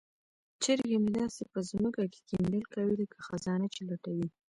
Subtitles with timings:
[0.63, 4.27] چرګې مې داسې په ځمکه کې کیندل کوي لکه خزانه چې لټوي.